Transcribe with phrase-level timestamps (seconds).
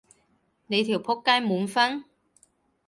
[0.65, 2.05] 你條僕街滿分？